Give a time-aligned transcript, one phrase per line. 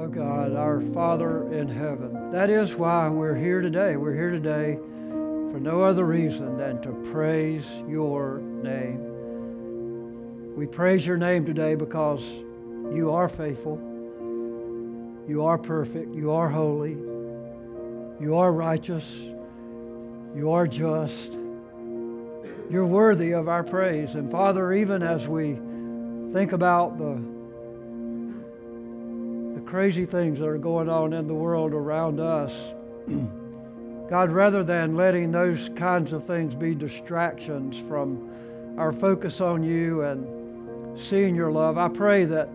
[0.00, 2.32] Oh God, our Father in heaven.
[2.32, 3.96] That is why we're here today.
[3.96, 4.78] We're here today
[5.10, 10.56] for no other reason than to praise your name.
[10.56, 12.22] We praise your name today because
[12.94, 13.76] you are faithful,
[15.28, 16.96] you are perfect, you are holy,
[18.22, 19.14] you are righteous,
[20.34, 21.36] you are just.
[22.70, 24.14] You're worthy of our praise.
[24.14, 25.58] And Father, even as we
[26.32, 27.20] think about the
[29.70, 32.52] crazy things that are going on in the world around us.
[34.10, 40.02] God, rather than letting those kinds of things be distractions from our focus on you
[40.02, 42.48] and seeing your love, I pray that,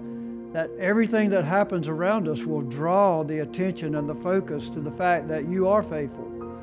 [0.52, 4.92] that everything that happens around us will draw the attention and the focus to the
[4.92, 6.60] fact that you are faithful,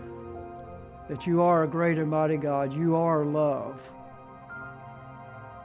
[1.09, 3.89] that you are a great and mighty God, you are love.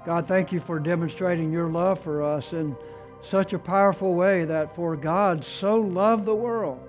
[0.06, 2.74] God, thank you for demonstrating your love for us and
[3.22, 6.80] such a powerful way that for God so loved the world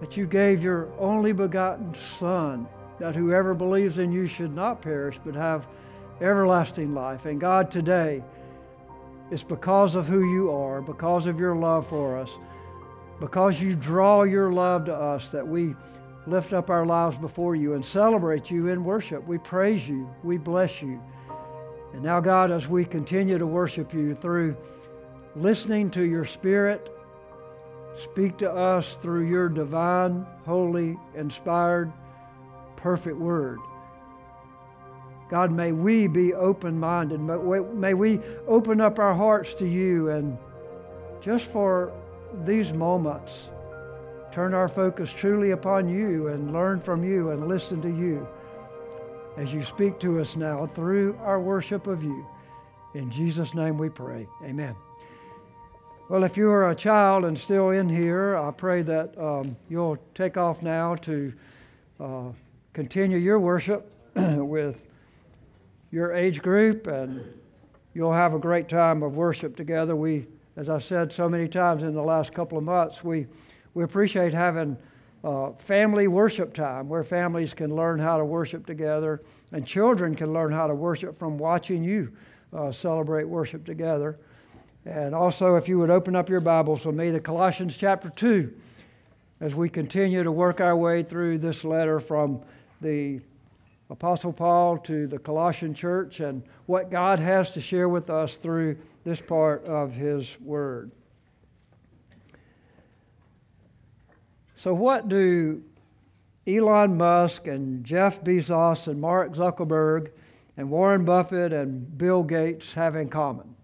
[0.00, 5.18] that you gave your only begotten Son, that whoever believes in you should not perish
[5.24, 5.66] but have
[6.20, 7.26] everlasting life.
[7.26, 8.22] And God, today,
[9.30, 12.30] it's because of who you are, because of your love for us,
[13.20, 15.74] because you draw your love to us that we
[16.26, 19.26] lift up our lives before you and celebrate you in worship.
[19.26, 21.00] We praise you, we bless you.
[21.92, 24.56] And now, God, as we continue to worship you through
[25.36, 26.92] listening to your Spirit
[28.02, 31.92] speak to us through your divine, holy, inspired,
[32.76, 33.58] perfect word.
[35.28, 37.20] God, may we be open minded.
[37.20, 40.38] May we open up our hearts to you and
[41.20, 41.92] just for
[42.44, 43.48] these moments,
[44.30, 48.26] turn our focus truly upon you and learn from you and listen to you
[49.36, 52.26] as you speak to us now through our worship of you.
[52.94, 54.28] In Jesus' name we pray.
[54.44, 54.76] Amen.
[56.08, 59.98] Well, if you are a child and still in here, I pray that um, you'll
[60.14, 61.32] take off now to
[61.98, 62.28] uh,
[62.72, 64.86] continue your worship with
[65.90, 67.24] your age group, and
[67.92, 69.96] you'll have a great time of worship together.
[69.96, 73.26] We, as I said so many times in the last couple of months, we,
[73.74, 74.76] we appreciate having
[75.24, 80.32] uh, family worship time where families can learn how to worship together and children can
[80.32, 82.12] learn how to worship from watching you
[82.52, 84.16] uh, celebrate worship together.
[84.86, 88.54] And also, if you would open up your Bibles with me to Colossians chapter 2,
[89.40, 92.40] as we continue to work our way through this letter from
[92.80, 93.20] the
[93.90, 98.78] Apostle Paul to the Colossian church and what God has to share with us through
[99.02, 100.92] this part of his word.
[104.54, 105.64] So, what do
[106.46, 110.12] Elon Musk and Jeff Bezos and Mark Zuckerberg
[110.56, 113.55] and Warren Buffett and Bill Gates have in common?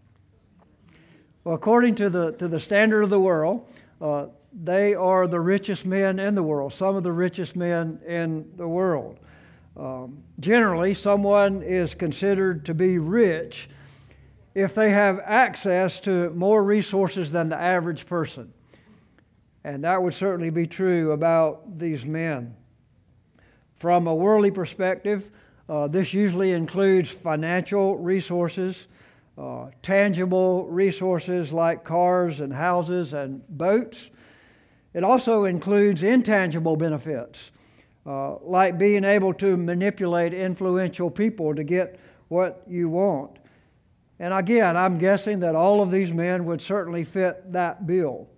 [1.45, 3.67] Well, according to the, to the standard of the world,
[4.01, 8.49] uh, they are the richest men in the world, some of the richest men in
[8.57, 9.19] the world.
[9.77, 13.69] Um, generally, someone is considered to be rich
[14.55, 18.53] if they have access to more resources than the average person.
[19.65, 22.55] And that would certainly be true about these men.
[23.75, 25.31] From a worldly perspective,
[25.69, 28.87] uh, this usually includes financial resources,
[29.39, 34.11] uh, tangible resources like cars and houses and boats.
[34.95, 37.51] It also includes intangible benefits,
[38.05, 41.99] uh, like being able to manipulate influential people to get
[42.29, 43.39] what you want.
[44.19, 48.29] And again, I'm guessing that all of these men would certainly fit that bill.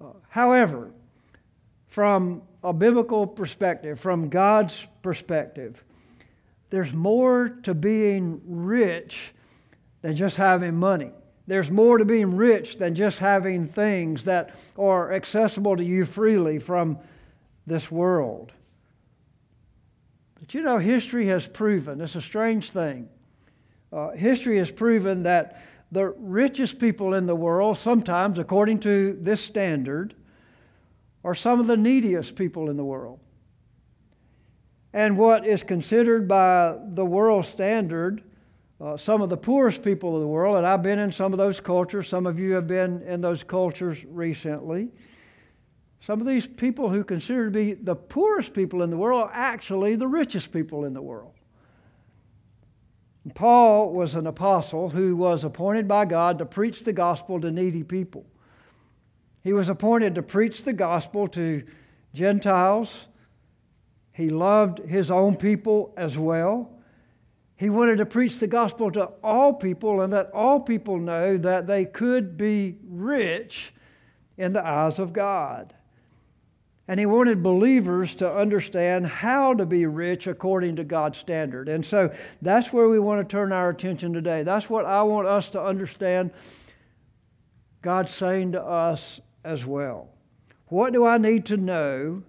[0.00, 0.90] Uh, however,
[1.86, 5.84] from a biblical perspective, from God's perspective,
[6.70, 9.34] there's more to being rich
[10.02, 11.10] than just having money.
[11.46, 16.58] There's more to being rich than just having things that are accessible to you freely
[16.58, 16.98] from
[17.66, 18.52] this world.
[20.38, 23.08] But you know, history has proven, it's a strange thing.
[23.92, 29.40] Uh, history has proven that the richest people in the world, sometimes, according to this
[29.40, 30.14] standard,
[31.22, 33.20] are some of the neediest people in the world.
[34.92, 38.22] And what is considered by the world standard
[38.82, 41.38] uh, some of the poorest people of the world, and I've been in some of
[41.38, 42.08] those cultures.
[42.08, 44.90] Some of you have been in those cultures recently.
[46.00, 49.32] Some of these people who consider to be the poorest people in the world are
[49.32, 51.32] actually the richest people in the world.
[53.34, 57.84] Paul was an apostle who was appointed by God to preach the gospel to needy
[57.84, 58.26] people.
[59.44, 61.62] He was appointed to preach the gospel to
[62.14, 63.06] Gentiles.
[64.12, 66.81] He loved his own people as well.
[67.62, 71.68] He wanted to preach the gospel to all people and let all people know that
[71.68, 73.72] they could be rich
[74.36, 75.72] in the eyes of God.
[76.88, 81.68] And he wanted believers to understand how to be rich according to God's standard.
[81.68, 84.42] And so that's where we want to turn our attention today.
[84.42, 86.32] That's what I want us to understand
[87.80, 90.08] God's saying to us as well.
[90.66, 92.24] What do I need to know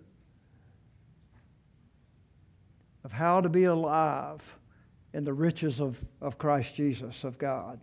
[3.03, 4.59] of how to be alive
[5.13, 7.79] in the riches of, of Christ Jesus, of God?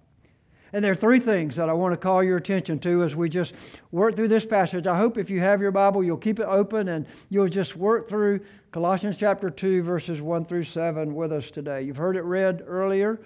[0.72, 3.28] And there are three things that I want to call your attention to as we
[3.28, 3.54] just
[3.90, 4.86] work through this passage.
[4.86, 8.08] I hope if you have your Bible, you'll keep it open and you'll just work
[8.08, 8.40] through
[8.70, 11.82] Colossians chapter 2, verses 1 through 7 with us today.
[11.82, 13.20] You've heard it read earlier.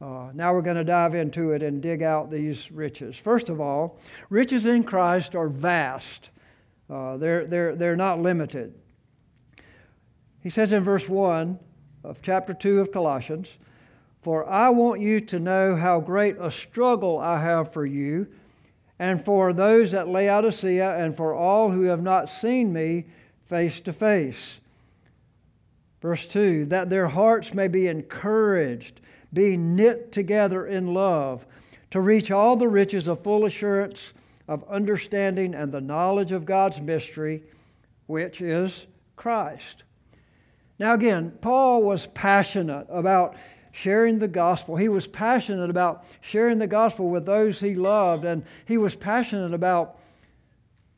[0.00, 3.16] Uh, now we're going to dive into it and dig out these riches.
[3.16, 6.30] First of all, riches in Christ are vast,
[6.90, 8.74] uh, they're, they're, they're not limited.
[10.40, 11.60] He says in verse 1
[12.04, 13.58] of chapter 2 of Colossians,
[14.20, 18.28] for I want you to know how great a struggle I have for you,
[18.98, 23.06] and for those at Laodicea, and for all who have not seen me
[23.44, 24.58] face to face.
[26.00, 29.00] Verse 2 that their hearts may be encouraged,
[29.32, 31.46] be knit together in love,
[31.90, 34.12] to reach all the riches of full assurance
[34.48, 37.42] of understanding and the knowledge of God's mystery,
[38.06, 39.84] which is Christ.
[40.82, 43.36] Now, again, Paul was passionate about
[43.70, 44.74] sharing the gospel.
[44.74, 49.54] He was passionate about sharing the gospel with those he loved, and he was passionate
[49.54, 50.00] about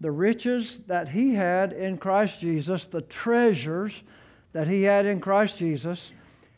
[0.01, 4.03] the riches that he had in Christ Jesus, the treasures
[4.55, 6.13] that he had in Christ Jesus,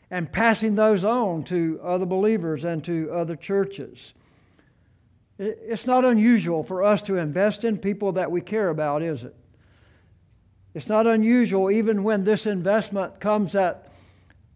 [0.09, 4.13] and passing those on to other believers and to other churches.
[5.37, 9.35] It's not unusual for us to invest in people that we care about, is it?
[10.77, 13.91] It's not unusual, even when this investment comes at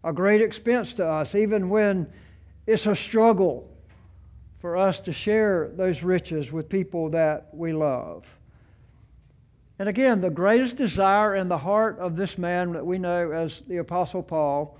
[0.04, 2.12] a great expense to us, even when
[2.64, 3.68] it's a struggle
[4.60, 8.38] for us to share those riches with people that we love.
[9.80, 13.62] And again, the greatest desire in the heart of this man that we know as
[13.66, 14.78] the Apostle Paul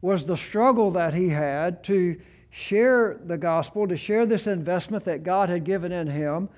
[0.00, 2.20] was the struggle that he had to
[2.50, 6.48] share the gospel, to share this investment that God had given in him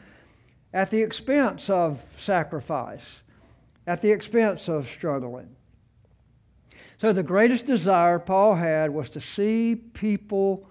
[0.72, 3.20] at the expense of sacrifice,
[3.86, 5.54] at the expense of struggling.
[6.98, 10.68] So, the greatest desire Paul had was to see people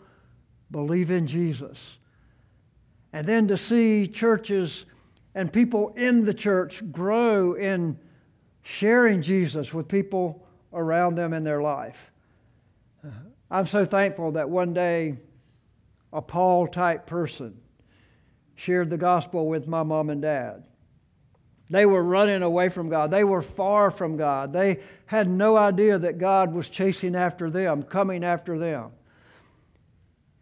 [0.71, 1.97] believe in Jesus.
[3.11, 4.85] And then to see churches
[5.35, 7.99] and people in the church grow in
[8.63, 12.11] sharing Jesus with people around them in their life.
[13.51, 15.17] I'm so thankful that one day
[16.11, 17.59] a Paul type person
[18.55, 20.63] shared the gospel with my mom and dad.
[21.73, 23.09] They were running away from God.
[23.09, 24.53] They were far from God.
[24.53, 28.91] They had no idea that God was chasing after them, coming after them.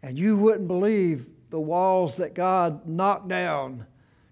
[0.02, 3.86] And you wouldn't believe the walls that God knocked down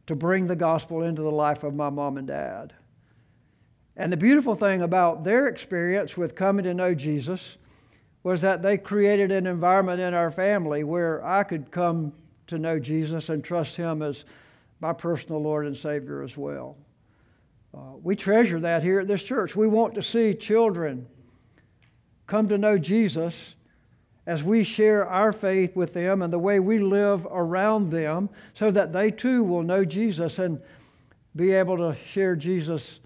[0.08, 2.74] to bring the gospel into the life of my mom and dad.
[3.96, 7.56] And the beautiful thing about their experience with coming to know Jesus
[8.22, 12.12] was that they created an environment in our family where I could come
[12.48, 14.26] to know Jesus and trust Him as
[14.80, 16.76] my personal Lord and Savior as well.
[17.72, 19.54] Uh, we treasure that here at this church.
[19.54, 21.06] We want to see children
[22.26, 23.54] come to know Jesus
[24.26, 28.70] as we share our faith with them and the way we live around them so
[28.70, 30.60] that they too will know Jesus and
[31.34, 33.00] be able to share Jesus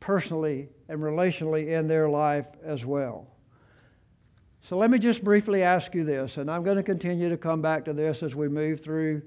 [0.00, 3.26] personally and relationally in their life as well.
[4.62, 7.60] So let me just briefly ask you this, and I'm going to continue to come
[7.60, 9.20] back to this as we move through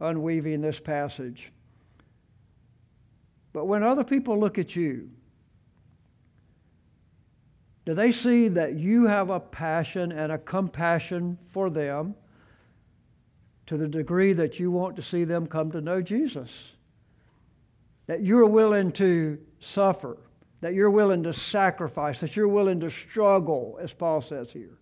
[0.00, 1.50] unweaving this passage.
[3.54, 5.08] But when other people look at you,
[7.86, 12.16] do they see that you have a passion and a compassion for them
[13.66, 16.72] to the degree that you want to see them come to know Jesus?
[18.06, 20.18] That you're willing to suffer,
[20.60, 24.78] that you're willing to sacrifice, that you're willing to struggle, as Paul says here,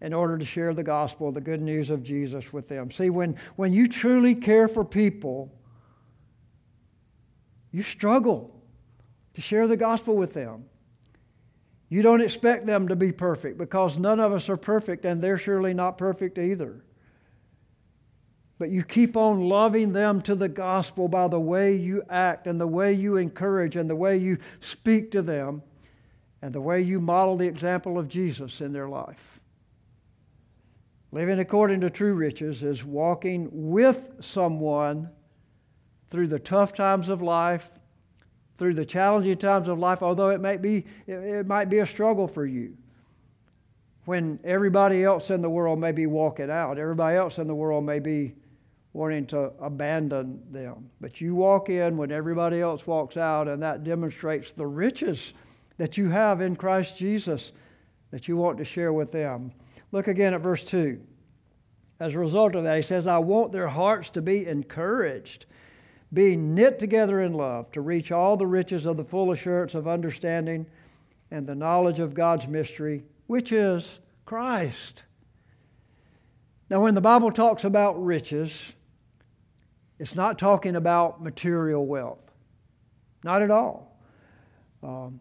[0.00, 2.92] in order to share the gospel, the good news of Jesus with them.
[2.92, 5.52] See, when, when you truly care for people,
[7.72, 8.60] you struggle
[9.34, 10.64] to share the gospel with them.
[11.88, 15.38] You don't expect them to be perfect because none of us are perfect and they're
[15.38, 16.84] surely not perfect either.
[18.58, 22.60] But you keep on loving them to the gospel by the way you act and
[22.60, 25.62] the way you encourage and the way you speak to them
[26.42, 29.40] and the way you model the example of Jesus in their life.
[31.12, 35.10] Living according to true riches is walking with someone
[36.10, 37.70] through the tough times of life,
[38.58, 42.28] through the challenging times of life, although it might be, it might be a struggle
[42.28, 42.76] for you.
[44.04, 47.84] When everybody else in the world may be walking out, everybody else in the world
[47.84, 48.34] may be
[48.92, 50.90] wanting to abandon them.
[51.00, 55.32] But you walk in when everybody else walks out, and that demonstrates the riches
[55.78, 57.52] that you have in Christ Jesus
[58.10, 59.52] that you want to share with them.
[59.92, 61.00] Look again at verse 2.
[62.00, 65.46] As a result of that, he says, I want their hearts to be encouraged,
[66.12, 69.86] being knit together in love, to reach all the riches of the full assurance of
[69.86, 70.66] understanding
[71.30, 75.04] and the knowledge of God's mystery, which is Christ.
[76.68, 78.72] Now, when the Bible talks about riches,
[79.98, 82.30] it's not talking about material wealth.
[83.22, 83.96] Not at all.
[84.82, 85.20] Um,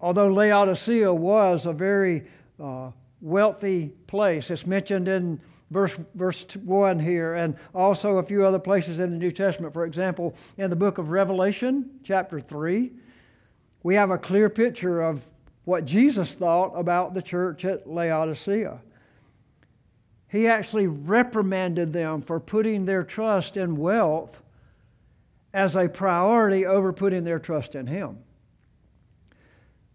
[0.00, 2.24] although Laodicea was a very
[2.62, 5.40] uh, wealthy place, it's mentioned in
[5.72, 9.72] verse, verse 1 here, and also a few other places in the New Testament.
[9.72, 12.92] For example, in the book of Revelation, chapter 3,
[13.82, 15.28] we have a clear picture of
[15.64, 18.80] what Jesus thought about the church at Laodicea.
[20.28, 24.40] He actually reprimanded them for putting their trust in wealth
[25.52, 28.18] as a priority over putting their trust in Him.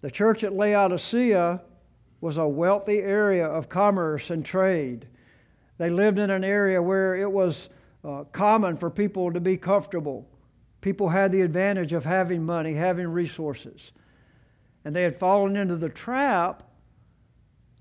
[0.02, 1.62] The church at Laodicea
[2.22, 5.08] was a wealthy area of commerce and trade.
[5.78, 7.70] They lived in an area where it was
[8.04, 10.28] uh, common for people to be comfortable.
[10.82, 13.92] People had the advantage of having money, having resources.
[14.86, 16.64] And they had fallen into the trap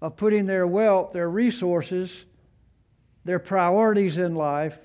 [0.03, 2.25] of putting their wealth, their resources,
[3.25, 4.81] their priorities in life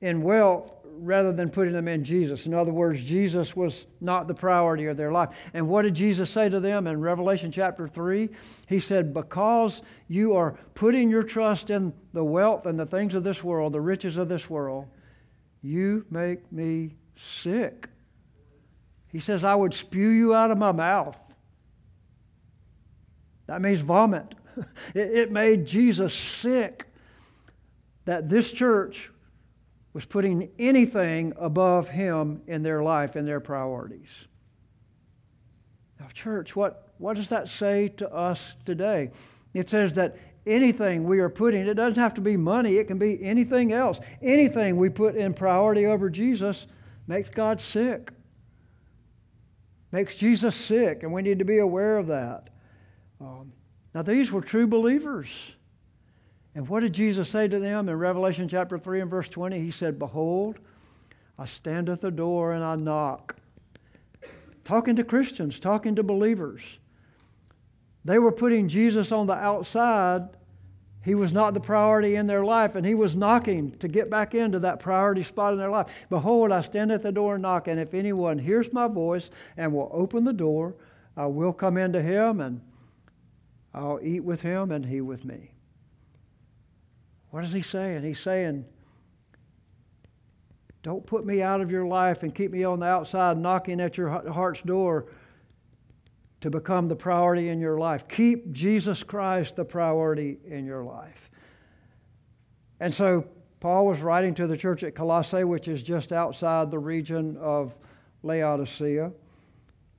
[0.00, 2.46] in wealth rather than putting them in Jesus.
[2.46, 5.30] In other words, Jesus was not the priority of their life.
[5.52, 8.28] And what did Jesus say to them in Revelation chapter 3?
[8.68, 13.24] He said, Because you are putting your trust in the wealth and the things of
[13.24, 14.86] this world, the riches of this world,
[15.62, 17.88] you make me sick.
[19.08, 21.18] He says, I would spew you out of my mouth.
[23.46, 24.34] That means vomit.
[24.94, 26.86] it made Jesus sick
[28.04, 29.10] that this church
[29.94, 34.08] was putting anything above him in their life and their priorities.
[36.00, 39.12] Now, church, what, what does that say to us today?
[39.54, 42.98] It says that anything we are putting, it doesn't have to be money, it can
[42.98, 44.00] be anything else.
[44.20, 46.66] Anything we put in priority over Jesus
[47.06, 48.10] makes God sick,
[49.92, 52.50] makes Jesus sick, and we need to be aware of that.
[53.20, 53.52] Um,
[53.94, 55.28] now, these were true believers.
[56.54, 59.58] And what did Jesus say to them in Revelation chapter 3 and verse 20?
[59.60, 60.58] He said, Behold,
[61.38, 63.36] I stand at the door and I knock.
[64.62, 66.62] Talking to Christians, talking to believers.
[68.04, 70.28] They were putting Jesus on the outside.
[71.02, 74.34] He was not the priority in their life, and He was knocking to get back
[74.34, 75.88] into that priority spot in their life.
[76.08, 79.72] Behold, I stand at the door and knock, and if anyone hears my voice and
[79.72, 80.76] will open the door,
[81.16, 82.60] I will come into him and
[83.72, 85.53] I'll eat with him and he with me.
[87.34, 88.04] What is he saying?
[88.04, 88.64] He's saying,
[90.84, 93.96] Don't put me out of your life and keep me on the outside knocking at
[93.96, 95.06] your heart's door
[96.42, 98.06] to become the priority in your life.
[98.06, 101.28] Keep Jesus Christ the priority in your life.
[102.78, 103.26] And so
[103.58, 107.76] Paul was writing to the church at Colossae, which is just outside the region of
[108.22, 109.10] Laodicea,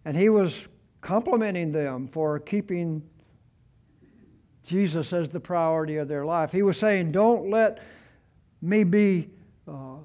[0.06, 0.70] and he was
[1.02, 3.04] complimenting them for keeping
[4.66, 6.52] Jesus as the priority of their life.
[6.52, 7.80] He was saying, Don't let
[8.62, 9.30] me be
[9.68, 9.98] uh,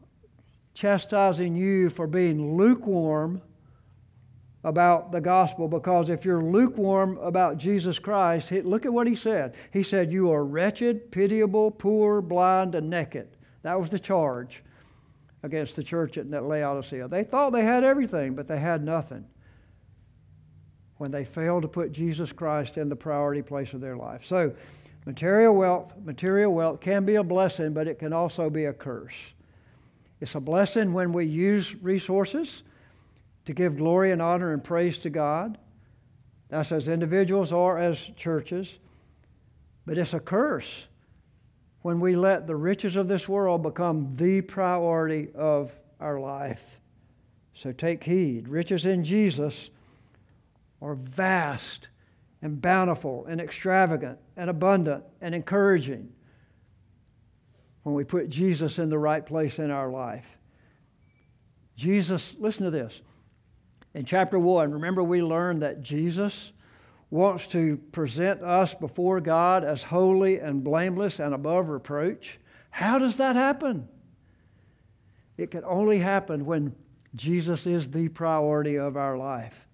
[0.75, 3.43] chastising you for being lukewarm
[4.63, 9.55] about the gospel because if you're lukewarm about Jesus Christ, look at what he said.
[9.73, 13.29] He said, You are wretched, pitiable, poor, blind, and naked.
[13.63, 14.63] That was the charge
[15.43, 17.09] against the church at Laodicea.
[17.09, 19.25] They thought they had everything, but they had nothing
[21.01, 24.23] when they fail to put Jesus Christ in the priority place of their life.
[24.23, 24.53] So,
[25.07, 29.15] material wealth, material wealth can be a blessing, but it can also be a curse.
[30.21, 32.65] It's a blessing when we use resources
[33.47, 35.57] to give glory and honor and praise to God.
[36.51, 38.79] That's as individuals or as churches.
[39.87, 40.85] But it's a curse
[41.81, 46.79] when we let the riches of this world become the priority of our life.
[47.55, 48.49] So take heed.
[48.49, 49.71] Riches in Jesus
[50.81, 51.89] are vast
[52.43, 56.13] and bountiful and extravagant and abundant and encouraging
[57.83, 60.39] when we put Jesus in the right place in our life.
[61.77, 63.01] Jesus, listen to this.
[63.95, 66.53] In chapter 1, remember we learned that Jesus
[67.11, 72.39] wants to present us before God as holy and blameless and above reproach.
[72.71, 73.89] How does that happen?
[75.37, 76.77] It can only happen when
[77.15, 79.67] Jesus is the priority of our life.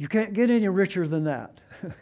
[0.00, 1.60] You can't get any richer than that.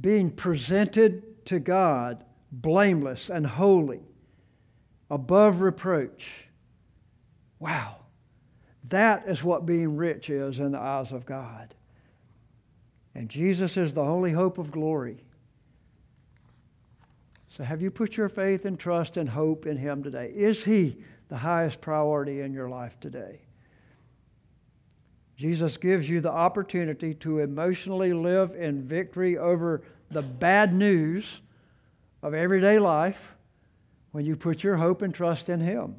[0.00, 4.00] Being presented to God blameless and holy,
[5.10, 6.46] above reproach.
[7.58, 7.96] Wow.
[8.88, 11.74] That is what being rich is in the eyes of God.
[13.14, 15.18] And Jesus is the only hope of glory.
[17.50, 20.32] So, have you put your faith and trust and hope in Him today?
[20.34, 20.96] Is He
[21.28, 23.42] the highest priority in your life today?
[25.42, 31.40] Jesus gives you the opportunity to emotionally live in victory over the bad news
[32.22, 33.34] of everyday life
[34.12, 35.96] when you put your hope and trust in Him.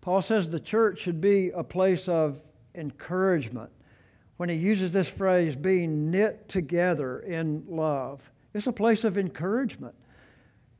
[0.00, 2.38] Paul says the church should be a place of
[2.76, 3.72] encouragement
[4.36, 8.30] when he uses this phrase, being knit together in love.
[8.54, 9.96] It's a place of encouragement.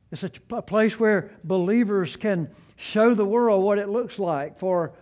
[0.09, 4.93] It's a, place where believers can show the world what it looks like for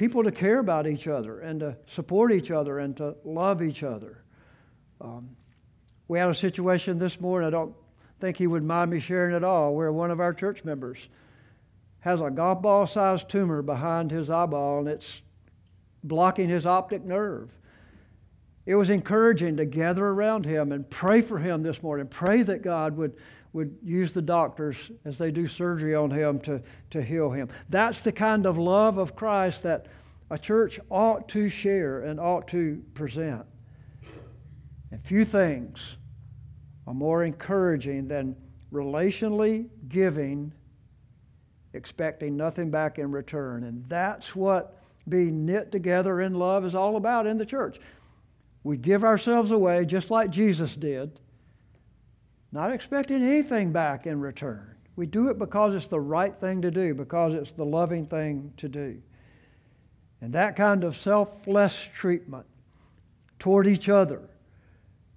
[0.00, 3.82] people to care about each other and to support each other and to love each
[3.82, 4.24] other.
[4.98, 5.36] Um,
[6.08, 7.74] we had a situation this morning, I don't
[8.18, 10.96] think he would mind me sharing it all, where one of our church members
[11.98, 15.20] has a golf ball sized tumor behind his eyeball and it's
[16.02, 17.54] blocking his optic nerve.
[18.64, 22.06] It was encouraging to gather around him and pray for him this morning.
[22.06, 23.18] Pray that God would,
[23.52, 27.48] would use the doctors as they do surgery on him to, to heal him.
[27.68, 29.86] That's the kind of love of Christ that
[30.30, 33.44] a church ought to share and ought to present.
[34.92, 35.96] And few things
[36.86, 38.36] are more encouraging than
[38.72, 40.52] relationally giving,
[41.72, 43.64] expecting nothing back in return.
[43.64, 44.76] And that's what
[45.08, 47.78] being knit together in love is all about in the church.
[48.62, 51.18] We give ourselves away just like Jesus did,
[52.52, 54.74] not expecting anything back in return.
[54.96, 58.52] We do it because it's the right thing to do, because it's the loving thing
[58.58, 59.00] to do.
[60.20, 62.46] And that kind of selfless treatment
[63.38, 64.28] toward each other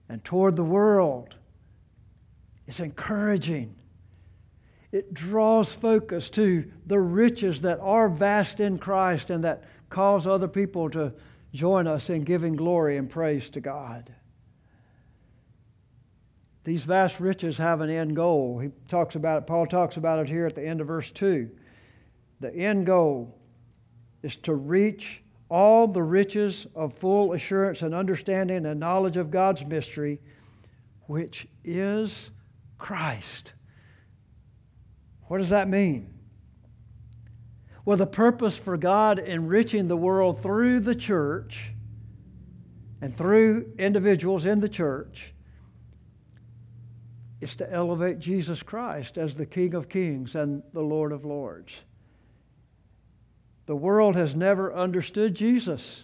[0.08, 1.36] and toward the world
[2.68, 3.76] is encouraging.
[4.92, 10.48] It draws focus to the riches that are vast in Christ and that cause other
[10.48, 11.14] people to
[11.54, 14.14] join us in giving glory and praise to God.
[16.64, 18.60] These vast riches have an end goal.
[18.60, 21.50] He talks about it, Paul talks about it here at the end of verse 2.
[22.40, 23.38] The end goal
[24.22, 29.66] is to reach all the riches of full assurance and understanding and knowledge of God's
[29.66, 30.20] mystery,
[31.08, 32.32] which is
[32.78, 33.54] Christ.
[35.28, 36.14] What does that mean?
[37.86, 41.72] Well, the purpose for God enriching the world through the church
[43.02, 45.34] and through individuals in the church
[47.44, 51.82] is to elevate Jesus Christ as the King of Kings and the Lord of Lords.
[53.66, 56.04] The world has never understood Jesus.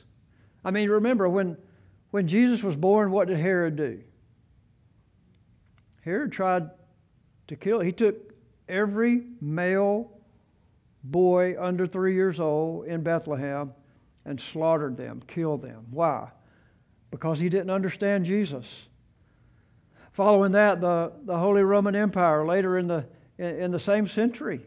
[0.63, 1.57] I mean, remember when,
[2.11, 4.01] when Jesus was born, what did Herod do?
[6.01, 6.69] Herod tried
[7.47, 7.79] to kill.
[7.79, 8.33] He took
[8.67, 10.11] every male
[11.03, 13.73] boy under three years old in Bethlehem
[14.25, 15.85] and slaughtered them, killed them.
[15.89, 16.29] Why?
[17.11, 18.88] Because he didn't understand Jesus.
[20.19, 23.05] Following that, the, the Holy Roman Empire, later in the,
[23.37, 24.59] in, the same century,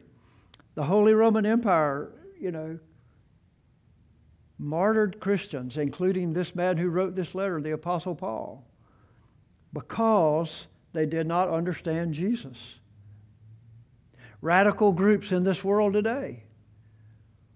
[0.76, 2.10] the Holy Roman Empire,
[2.40, 2.78] you know,
[4.58, 8.66] martyred Christians, including this man who wrote this letter, the Apostle Paul,
[9.74, 12.56] because they did not understand Jesus
[14.40, 16.44] radical groups in this world today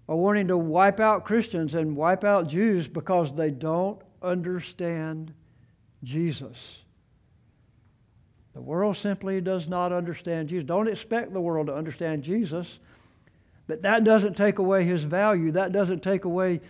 [0.07, 5.33] are wanting to wipe out Christians and wipe out Jews because they don't understand
[6.05, 6.83] Jesus.
[8.57, 10.65] The world simply does not understand Jesus.
[10.65, 12.79] Don't expect the world to understand Jesus,
[13.67, 15.51] but that doesn't take away his value.
[15.51, 16.63] That doesn't take away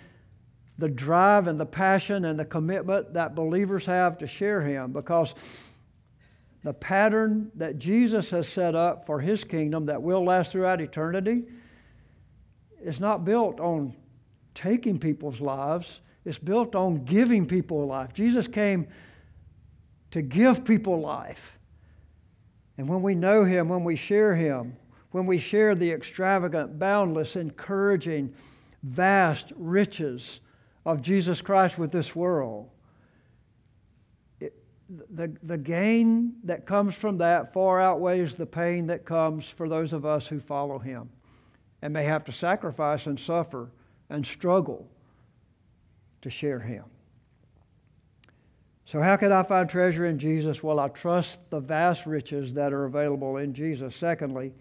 [0.79, 5.37] the drive and the passion and the commitment that believers have to share him because
[6.65, 11.45] the pattern that Jesus has set up for his kingdom that will last throughout eternity
[12.83, 13.95] is not built on
[14.57, 18.13] taking people's lives, it's built on giving people life.
[18.13, 18.89] Jesus came
[20.11, 21.57] to give people life.
[22.79, 24.77] And when we know him, when we share him,
[25.11, 28.35] when we share the extravagant, boundless, encouraging,
[28.83, 30.41] vast riches
[30.85, 32.69] of Jesus Christ with this world,
[35.11, 39.93] the, the gain that comes from that far outweighs the pain that comes for those
[39.93, 41.11] of us who follow him
[41.83, 43.71] and may have to sacrifice and suffer
[44.11, 44.89] and struggle
[46.23, 46.85] to share him.
[48.87, 50.63] So, how can I find treasure in Jesus?
[50.63, 53.97] Well, I trust the vast riches that are available in Jesus.
[53.97, 54.55] Secondly,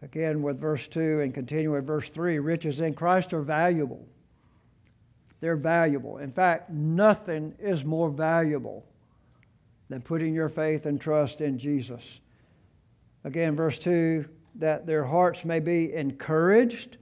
[0.00, 4.06] again with verse 2 and continue with verse 3 riches in Christ are valuable.
[5.40, 6.18] They're valuable.
[6.18, 8.84] In fact, nothing is more valuable
[9.90, 12.20] than putting your faith and trust in Jesus.
[13.24, 14.24] Again, verse 2
[14.56, 16.96] that their hearts may be encouraged,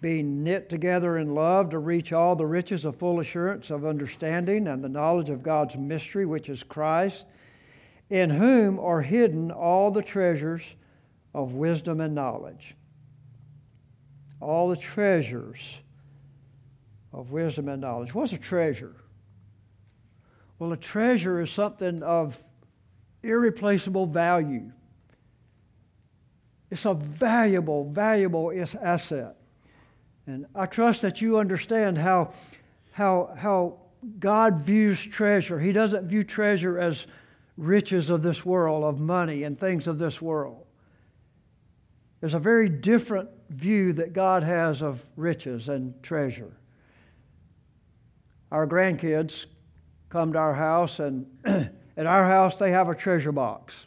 [0.00, 4.66] being knit together in love to reach all the riches of full assurance of understanding
[4.66, 7.24] and the knowledge of God's mystery, which is Christ,
[8.08, 10.62] in whom are hidden all the treasures
[11.34, 12.74] of wisdom and knowledge.
[14.40, 15.76] All the treasures
[17.12, 18.14] of wisdom and knowledge.
[18.14, 18.94] What's a treasure?
[20.58, 22.42] Well, a treasure is something of
[23.22, 24.72] irreplaceable value.
[26.70, 29.36] It's a valuable, valuable asset.
[30.26, 32.32] And I trust that you understand how,
[32.92, 33.78] how, how
[34.18, 35.58] God views treasure.
[35.58, 37.06] He doesn't view treasure as
[37.56, 40.64] riches of this world, of money and things of this world.
[42.20, 46.52] There's a very different view that God has of riches and treasure.
[48.52, 49.46] Our grandkids
[50.08, 53.86] come to our house, and at our house, they have a treasure box.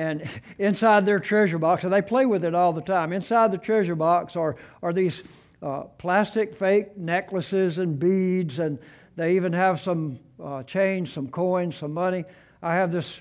[0.00, 0.26] And
[0.58, 3.94] inside their treasure box, and they play with it all the time, inside the treasure
[3.94, 5.22] box are, are these
[5.62, 8.78] uh, plastic fake necklaces and beads, and
[9.16, 12.24] they even have some uh, change, some coins, some money.
[12.62, 13.20] I have this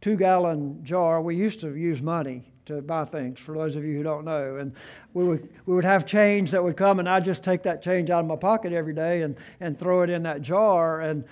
[0.00, 1.22] two gallon jar.
[1.22, 4.56] We used to use money to buy things, for those of you who don't know.
[4.56, 4.72] And
[5.14, 8.10] we would, we would have change that would come, and I'd just take that change
[8.10, 11.00] out of my pocket every day and, and throw it in that jar.
[11.00, 11.24] And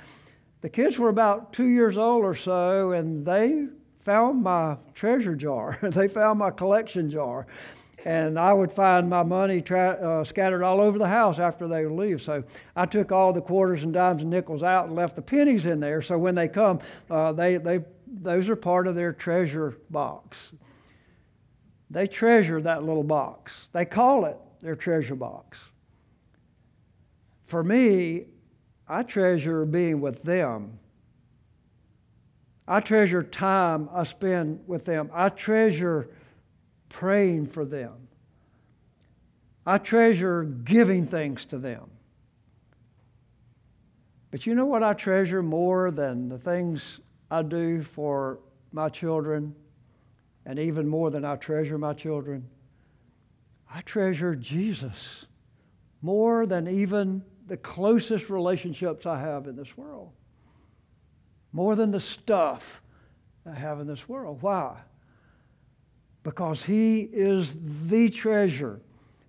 [0.61, 3.67] the kids were about two years old or so, and they
[4.07, 5.79] found my treasure jar.
[5.83, 7.45] they found my collection jar.
[8.05, 11.85] And I would find my money tra- uh, scattered all over the house after they
[11.85, 12.23] would leave.
[12.23, 12.45] So
[12.77, 15.81] I took all the quarters and dimes and nickels out and left the pennies in
[15.81, 16.01] there.
[16.03, 16.79] So when they come,
[17.11, 20.53] uh, they, they, those are part of their treasure box.
[21.91, 23.69] They treasure that little box.
[23.73, 25.59] They call it their treasure box.
[27.47, 28.27] For me,
[28.89, 30.79] I treasure being with them.
[32.69, 35.11] I treasure time I spend with them.
[35.13, 36.09] I treasure
[36.89, 38.09] praying for them.
[39.65, 41.91] I treasure giving things to them.
[44.31, 47.01] But you know what I treasure more than the things
[47.31, 48.41] I do for
[48.73, 49.55] my children?
[50.47, 52.49] and even more than I treasure my children,
[53.69, 55.27] I treasure Jesus
[56.01, 60.13] more than even the closest relationships I have in this world,
[61.53, 62.83] more than the stuff
[63.45, 64.43] I have in this world.
[64.43, 64.77] Why?
[66.23, 67.57] Because He is
[67.89, 68.81] the treasure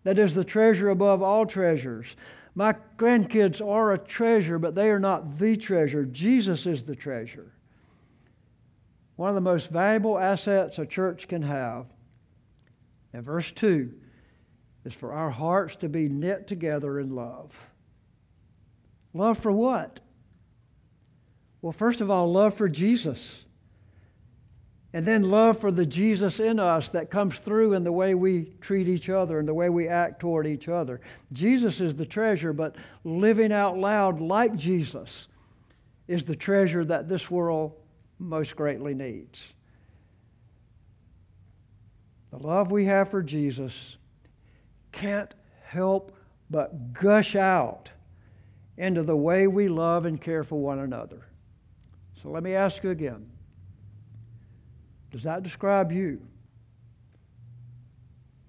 [0.08, 2.16] that is the treasure above all treasures.
[2.56, 6.06] My grandkids are a treasure, but they are not the treasure.
[6.06, 7.52] Jesus is the treasure.
[9.18, 11.88] One of the most valuable assets a church can have,
[13.14, 13.92] in verse 2,
[14.86, 17.68] is for our hearts to be knit together in love.
[19.14, 20.00] Love for what?
[21.68, 23.44] Well, first of all, love for Jesus.
[24.94, 28.54] And then love for the Jesus in us that comes through in the way we
[28.62, 31.02] treat each other and the way we act toward each other.
[31.34, 35.28] Jesus is the treasure, but living out loud like Jesus
[36.08, 37.74] is the treasure that this world
[38.18, 39.44] most greatly needs.
[42.32, 43.98] The love we have for Jesus
[44.94, 45.34] can't
[45.66, 46.16] help
[46.50, 47.90] but gush out
[48.78, 51.27] into the way we love and care for one another.
[52.22, 53.30] So let me ask you again
[55.12, 56.22] Does that describe you?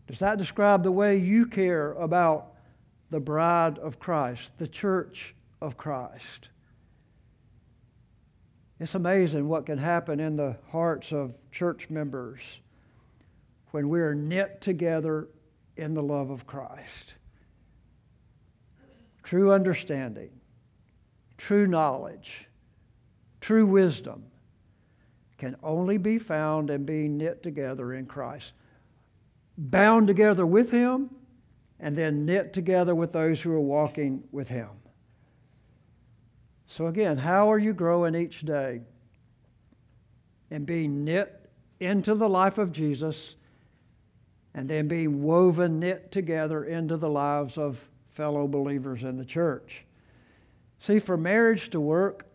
[0.07, 2.55] Does that describe the way you care about
[3.11, 6.49] the bride of Christ, the church of Christ?
[8.81, 12.41] It's amazing what can happen in the hearts of church members
[13.73, 15.29] when we are knit together
[15.77, 17.15] in the love of Christ.
[19.23, 20.31] True understanding,
[21.37, 22.48] true knowledge,
[23.41, 24.25] true wisdom
[25.39, 28.53] can only be found in being knit together in Christ.
[29.57, 31.11] Bound together with Him,
[31.81, 34.69] and then knit together with those who are walking with Him.
[36.67, 38.83] So, again, how are you growing each day
[40.51, 41.49] and being knit
[41.81, 43.37] into the life of Jesus
[44.55, 49.85] and then being woven, knit together into the lives of fellow believers in the church?
[50.81, 52.28] See, for marriage to work,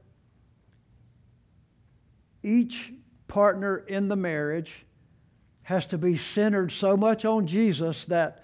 [2.44, 2.94] each
[3.28, 4.86] partner in the marriage
[5.64, 8.44] has to be centered so much on Jesus that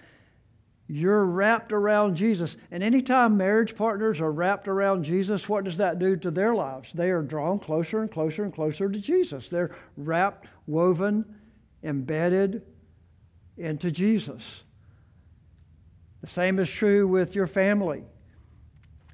[0.88, 2.58] you're wrapped around Jesus.
[2.72, 6.92] And anytime marriage partners are wrapped around Jesus, what does that do to their lives?
[6.94, 9.50] They are drawn closer and closer and closer to Jesus.
[9.50, 11.26] They're wrapped, woven,
[11.84, 12.64] embedded
[13.58, 14.64] into Jesus.
[16.22, 18.04] The same is true with your family.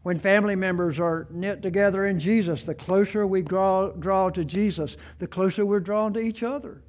[0.06, 4.98] When family members are knit together in Jesus, the closer we draw, draw to Jesus,
[5.18, 6.84] the closer we're drawn to each other.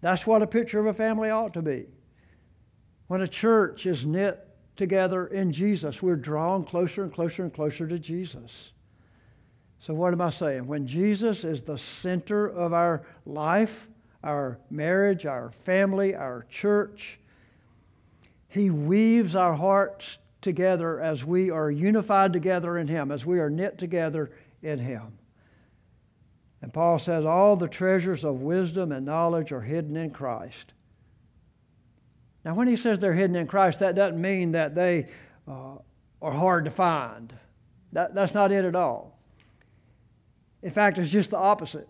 [0.00, 1.84] That's what a picture of a family ought to be.
[3.08, 4.42] When a church is knit
[4.74, 8.72] together in Jesus, we're drawn closer and closer and closer to Jesus.
[9.78, 10.66] So, what am I saying?
[10.66, 13.86] When Jesus is the center of our life,
[14.24, 17.20] our marriage, our family, our church,
[18.48, 20.16] He weaves our hearts
[20.46, 24.30] together as we are unified together in Him, as we are knit together
[24.62, 25.18] in Him.
[26.62, 30.72] And Paul says, All the treasures of wisdom and knowledge are hidden in Christ.
[32.44, 35.08] Now, when he says they're hidden in Christ, that doesn't mean that they
[35.48, 35.78] uh,
[36.22, 37.34] are hard to find.
[37.92, 39.18] That, that's not it at all.
[40.62, 41.88] In fact, it's just the opposite.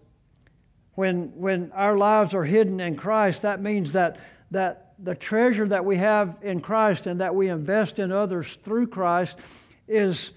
[0.95, 4.19] When, when our lives are hidden in Christ, that means that,
[4.51, 8.89] that the treasure that we have in Christ and that we invest in others through
[8.89, 9.39] Christ
[9.87, 10.31] is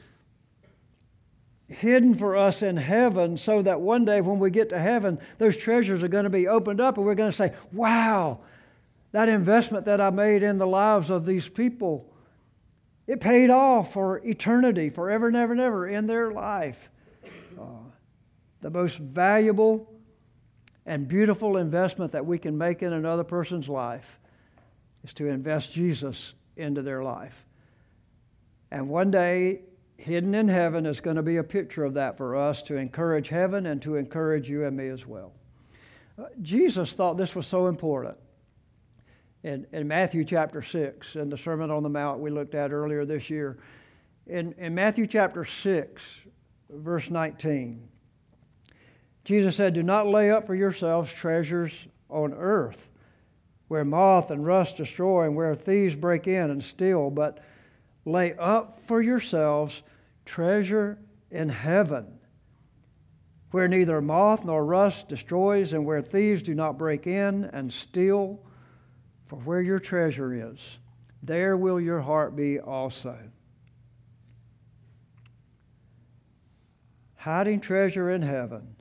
[1.68, 5.56] hidden for us in heaven so that one day when we get to heaven, those
[5.56, 8.40] treasures are going to be opened up and we're going to say, Wow,
[9.12, 12.12] that investment that I made in the lives of these people,
[13.08, 16.90] it paid off for eternity, forever and ever and ever in their life.
[17.60, 17.64] Uh,
[18.62, 19.92] the most valuable
[20.86, 24.20] and beautiful investment that we can make in another person's life
[25.04, 27.46] is to invest Jesus into their life.
[28.72, 29.62] And one day,
[29.98, 33.30] hidden in heaven is going to be a picture of that for us to encourage
[33.30, 35.34] heaven and to encourage you and me as well.
[36.18, 38.18] Uh, Jesus thought this was so important
[39.44, 43.06] in, in Matthew chapter 6, in the Sermon on the Mount we looked at earlier
[43.06, 43.58] this year.
[44.28, 46.04] In, in Matthew chapter 6,
[46.70, 47.88] verse 19,
[49.24, 51.72] Jesus said, Do not lay up for yourselves treasures
[52.10, 52.90] on earth,
[53.70, 57.40] where moth and rust destroy and where thieves break in and steal, but
[58.04, 59.84] lay up for yourselves
[60.26, 60.98] treasure
[61.32, 62.20] in heaven,
[63.52, 68.44] where neither moth nor rust destroys and where thieves do not break in and steal.
[69.28, 70.60] For where your treasure is,
[71.22, 73.20] there will your heart be also.
[77.18, 78.76] Hiding treasure in heaven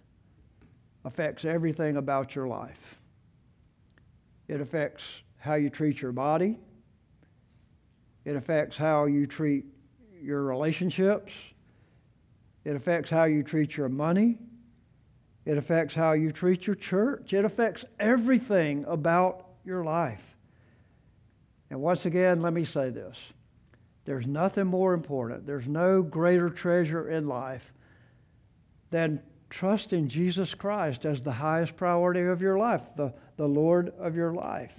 [1.05, 2.97] affects everything about your life.
[4.48, 5.04] It affects
[5.37, 6.58] how you treat your body.
[8.24, 9.66] It affects how you treat
[10.20, 11.32] your relationships.
[12.64, 14.38] It affects how you treat your money.
[15.44, 17.32] It affects how you treat your church.
[17.32, 20.37] It affects everything about your life.
[21.70, 23.18] And once again, let me say this
[24.04, 27.72] there's nothing more important, there's no greater treasure in life
[28.90, 34.14] than trusting Jesus Christ as the highest priority of your life, the, the Lord of
[34.14, 34.79] your life.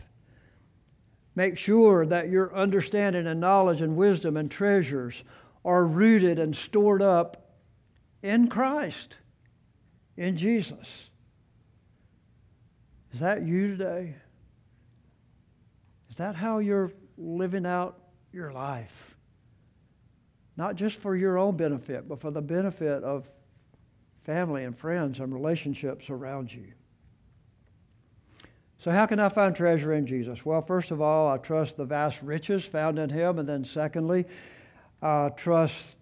[1.34, 5.24] Make sure that your understanding and knowledge and wisdom and treasures
[5.64, 7.56] are rooted and stored up
[8.22, 9.16] in Christ,
[10.18, 11.10] in Jesus.
[13.14, 14.16] Is that you today?
[16.10, 17.98] Is that how you're living out
[18.34, 19.16] your life?
[20.58, 23.30] Not just for your own benefit, but for the benefit of
[24.24, 26.74] family and friends and relationships around you.
[28.80, 30.46] So, how can I find treasure in Jesus?
[30.46, 33.38] Well, first of all, I trust the vast riches found in Him.
[33.38, 34.26] And then, secondly,
[35.02, 35.98] I trust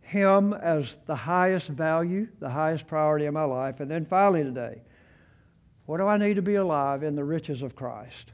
[0.00, 3.80] Him as the highest value, the highest priority in my life.
[3.80, 4.82] And then, finally, today,
[5.86, 8.30] what do I need to be alive in the riches of Christ?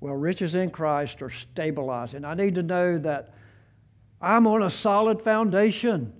[0.00, 2.26] Well, riches in Christ are stabilizing.
[2.26, 3.32] I need to know that
[4.20, 6.12] I'm on a solid foundation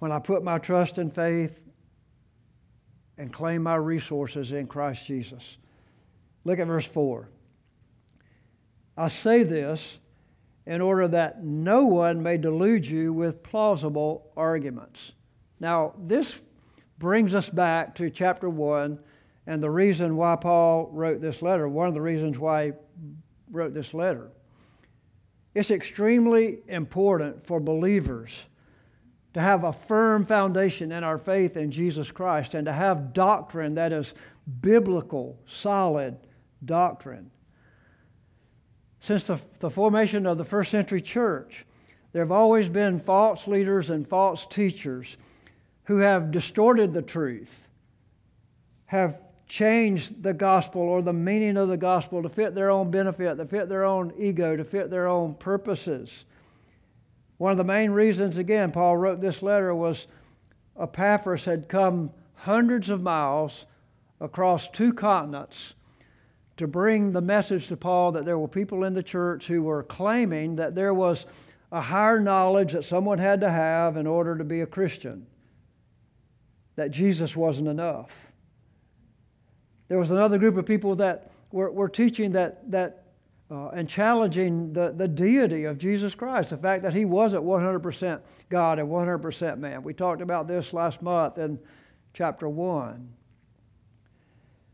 [0.00, 1.60] when I put my trust and faith
[3.18, 5.56] and claim my resources in Christ Jesus.
[6.44, 7.28] Look at verse 4.
[8.96, 9.98] I say this
[10.66, 15.12] in order that no one may delude you with plausible arguments.
[15.60, 16.34] Now, this
[16.98, 18.98] brings us back to chapter 1
[19.46, 22.72] and the reason why Paul wrote this letter, one of the reasons why he
[23.50, 24.30] wrote this letter,
[25.54, 28.42] it's extremely important for believers
[29.36, 33.74] to have a firm foundation in our faith in Jesus Christ and to have doctrine
[33.74, 34.14] that is
[34.62, 36.16] biblical, solid
[36.64, 37.30] doctrine.
[39.00, 41.66] Since the, the formation of the first century church,
[42.14, 45.18] there have always been false leaders and false teachers
[45.84, 47.68] who have distorted the truth,
[48.86, 53.36] have changed the gospel or the meaning of the gospel to fit their own benefit,
[53.36, 56.24] to fit their own ego, to fit their own purposes.
[57.38, 60.06] One of the main reasons, again, Paul wrote this letter was
[60.80, 63.66] Epaphras had come hundreds of miles
[64.20, 65.74] across two continents
[66.56, 69.82] to bring the message to Paul that there were people in the church who were
[69.82, 71.26] claiming that there was
[71.70, 75.26] a higher knowledge that someone had to have in order to be a Christian,
[76.76, 78.32] that Jesus wasn't enough.
[79.88, 83.05] There was another group of people that were, were teaching that, that
[83.50, 88.20] uh, and challenging the, the deity of Jesus Christ, the fact that he wasn't 100%
[88.48, 89.82] God and 100% man.
[89.82, 91.58] We talked about this last month in
[92.12, 93.08] chapter 1.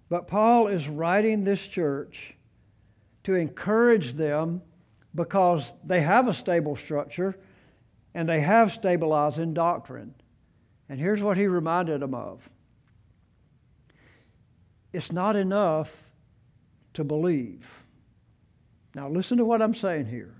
[0.08, 2.34] But Paul is writing this church
[3.24, 4.62] to encourage them
[5.14, 7.38] because they have a stable structure
[8.14, 10.14] and they have stabilizing doctrine.
[10.88, 12.48] And here's what he reminded them of
[14.92, 16.10] it's not enough
[16.94, 17.81] to believe.
[18.94, 20.34] Now, listen to what I'm saying here.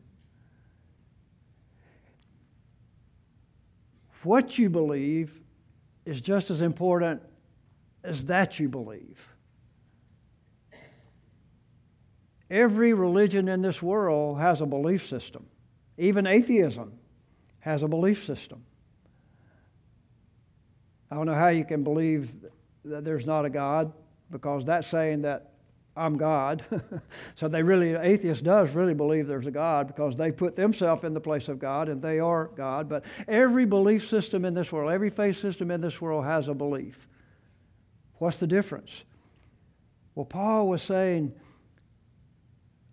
[4.22, 5.40] What you believe
[6.04, 7.22] is just as important
[8.04, 9.18] as that you believe.
[12.50, 15.46] Every religion in this world has a belief system.
[15.96, 16.92] Even atheism
[17.60, 18.62] has a belief system.
[21.10, 22.34] I don't know how you can believe
[22.84, 23.92] that there's not a God
[24.30, 25.51] because that's saying that
[25.96, 26.64] I'm God.
[27.34, 31.12] so they really, atheist does really believe there's a God because they put themselves in
[31.12, 32.88] the place of God and they are God.
[32.88, 36.54] But every belief system in this world, every faith system in this world has a
[36.54, 37.06] belief.
[38.14, 39.02] What's the difference?
[40.14, 41.34] Well, Paul was saying,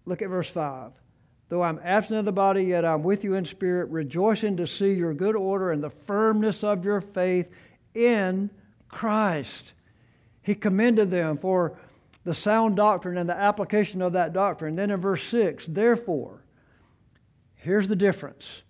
[0.06, 0.92] look at verse 5.
[1.50, 4.94] Though I'm absent of the body, yet I'm with you in spirit, rejoicing to see
[4.94, 7.50] your good order and the firmness of your faith
[7.96, 8.50] in
[8.88, 9.74] Christ.
[10.42, 11.78] He commended them for
[12.24, 14.76] the sound doctrine and the application of that doctrine.
[14.76, 16.44] Then in verse 6, therefore,
[17.56, 18.62] here's the difference.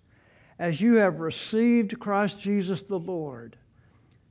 [0.58, 3.56] As you have received Christ Jesus the Lord,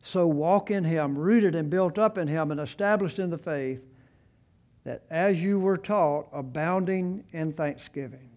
[0.01, 3.83] so walk in him, rooted and built up in him, and established in the faith,
[4.85, 8.29] that as you were taught, abounding in thanksgiving.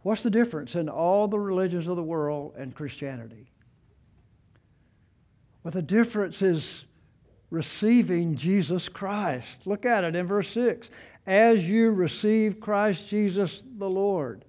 [0.00, 3.50] What's the difference in all the religions of the world and Christianity?
[5.62, 6.85] Well, the difference is
[7.50, 9.66] receiving Jesus Christ.
[9.66, 10.90] Look at it in verse 6.
[11.26, 14.44] As you receive Christ Jesus the Lord,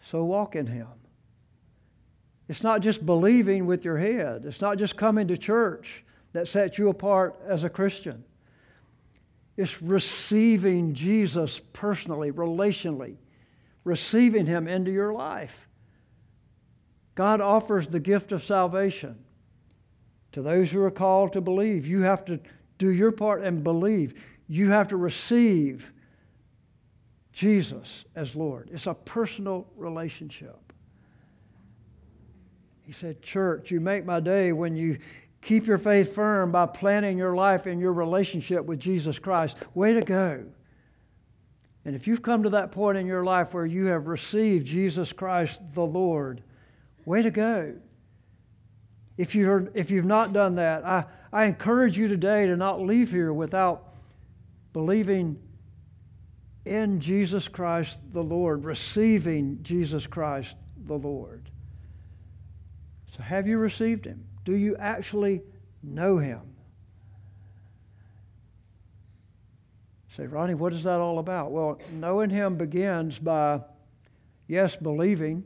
[0.00, 0.88] so walk in him.
[2.48, 6.78] It's not just believing with your head, it's not just coming to church that sets
[6.78, 8.24] you apart as a Christian.
[9.56, 13.16] It's receiving Jesus personally, relationally,
[13.84, 15.68] receiving him into your life.
[17.14, 19.24] God offers the gift of salvation.
[20.32, 22.40] To those who are called to believe, you have to
[22.78, 24.14] do your part and believe.
[24.48, 25.92] You have to receive
[27.32, 28.70] Jesus as Lord.
[28.72, 30.72] It's a personal relationship.
[32.82, 34.98] He said, Church, you make my day when you
[35.42, 39.56] keep your faith firm by planning your life in your relationship with Jesus Christ.
[39.74, 40.44] Way to go.
[41.84, 45.12] And if you've come to that point in your life where you have received Jesus
[45.12, 46.42] Christ the Lord,
[47.04, 47.74] way to go.
[49.20, 53.10] If, you're, if you've not done that, I, I encourage you today to not leave
[53.10, 53.92] here without
[54.72, 55.38] believing
[56.64, 60.56] in Jesus Christ the Lord, receiving Jesus Christ
[60.86, 61.50] the Lord.
[63.14, 64.24] So, have you received Him?
[64.46, 65.42] Do you actually
[65.82, 66.40] know Him?
[70.16, 71.50] Say, Ronny, what is that all about?
[71.50, 73.60] Well, knowing Him begins by,
[74.48, 75.44] yes, believing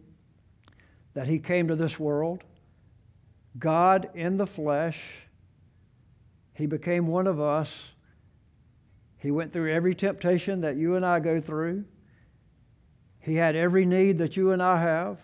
[1.15, 2.45] that He came to this world
[3.59, 5.01] God in the flesh.
[6.55, 7.91] He became one of us.
[9.19, 11.85] He went through every temptation that you and I go through.
[13.21, 15.21] He had every need that you and I have.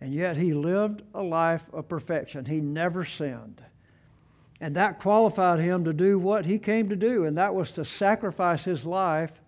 [0.00, 2.46] And yet he lived a life of perfection.
[2.46, 3.62] He never sinned.
[4.60, 7.84] And that qualified him to do what he came to do, and that was to
[7.84, 9.40] sacrifice his life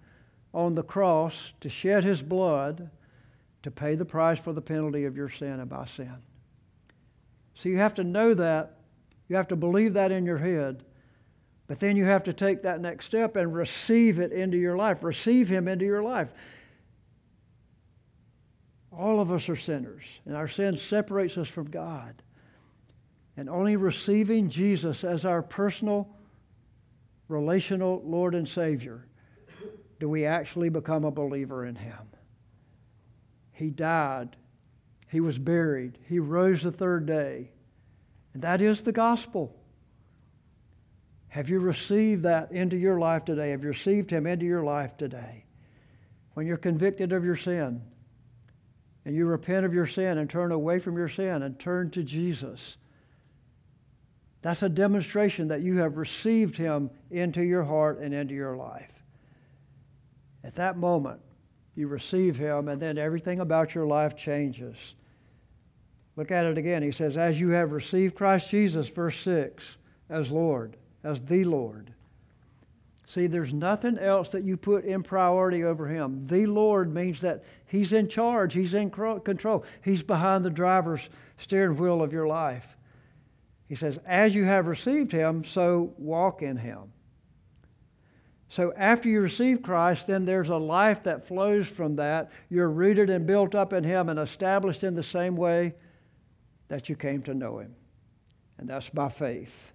[0.52, 2.90] on the cross, to shed his blood,
[3.62, 6.16] to pay the price for the penalty of your sin and my sin.
[7.54, 8.78] So you have to know that.
[9.28, 10.84] You have to believe that in your head.
[11.66, 15.02] But then you have to take that next step and receive it into your life.
[15.02, 16.32] Receive Him into your life.
[18.90, 22.22] All of us are sinners, and our sin separates us from God.
[23.38, 26.10] And only receiving Jesus as our personal,
[27.28, 29.06] relational Lord and Savior
[29.98, 32.10] do we actually become a believer in Him.
[33.52, 34.36] He died
[35.12, 35.98] he was buried.
[36.08, 37.50] He rose the third day.
[38.32, 39.54] And that is the gospel.
[41.28, 43.50] Have you received that into your life today?
[43.50, 45.44] Have you received Him into your life today?
[46.32, 47.82] When you're convicted of your sin
[49.04, 52.02] and you repent of your sin and turn away from your sin and turn to
[52.02, 52.78] Jesus,
[54.40, 58.94] that's a demonstration that you have received Him into your heart and into your life.
[60.42, 61.20] At that moment,
[61.74, 64.94] you receive Him, and then everything about your life changes.
[66.16, 66.82] Look at it again.
[66.82, 69.76] He says, As you have received Christ Jesus, verse 6,
[70.10, 71.94] as Lord, as the Lord.
[73.06, 76.26] See, there's nothing else that you put in priority over Him.
[76.26, 81.08] The Lord means that He's in charge, He's in control, He's behind the driver's
[81.38, 82.76] steering wheel of your life.
[83.68, 86.92] He says, As you have received Him, so walk in Him.
[88.48, 92.30] So after you receive Christ, then there's a life that flows from that.
[92.50, 95.72] You're rooted and built up in Him and established in the same way
[96.72, 97.74] that you came to know Him.
[98.56, 99.72] And that's by faith.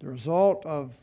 [0.00, 0.94] The result of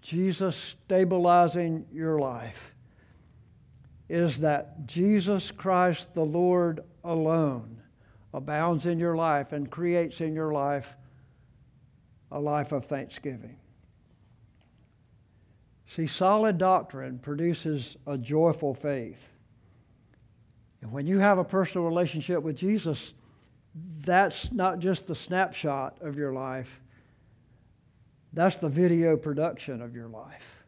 [0.00, 2.74] Jesus stabilizing your life
[4.08, 7.80] is that Jesus Christ the Lord alone
[8.34, 10.96] abounds in your life and creates in your life
[12.32, 13.54] a life of thanksgiving.
[15.86, 19.28] See, solid doctrine produces a joyful faith.
[20.82, 23.14] And when you have a personal relationship with Jesus,
[24.04, 26.80] that's not just the snapshot of your life,
[28.32, 30.58] that's the video production of your life.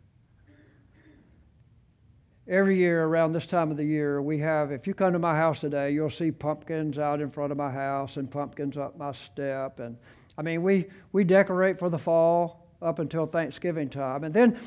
[2.46, 5.34] Every year around this time of the year, we have, if you come to my
[5.34, 9.12] house today, you'll see pumpkins out in front of my house and pumpkins up my
[9.12, 9.96] step and
[10.36, 14.24] I mean, we, we decorate for the fall up until Thanksgiving time.
[14.24, 14.58] And then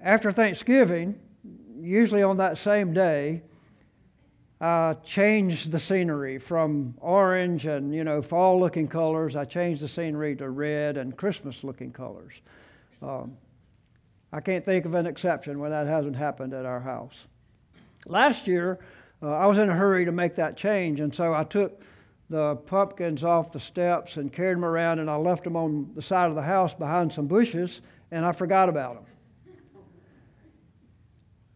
[0.00, 1.18] after Thanksgiving,
[1.78, 3.42] usually on that same day,
[4.60, 9.34] I changed the scenery from orange and, you know, fall looking colors.
[9.34, 12.34] I changed the scenery to red and Christmas looking colors.
[13.00, 13.38] Um,
[14.32, 17.24] I can't think of an exception when that hasn't happened at our house.
[18.06, 18.78] Last year,
[19.22, 21.82] uh, I was in a hurry to make that change, and so I took
[22.28, 26.02] the pumpkins off the steps and carried them around, and I left them on the
[26.02, 27.80] side of the house behind some bushes,
[28.10, 29.04] and I forgot about them.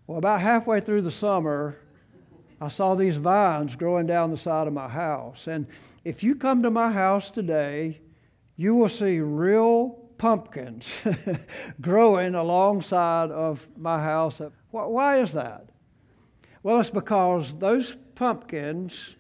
[0.07, 1.77] Well, about halfway through the summer,
[2.65, 5.47] I saw these vines growing down the side of my house.
[5.47, 5.67] And
[6.03, 8.01] if you come to my house today,
[8.57, 10.87] you will see real pumpkins
[11.81, 14.41] growing alongside of my house.
[14.71, 15.69] Why is that?
[16.63, 19.15] Well, it's because those pumpkins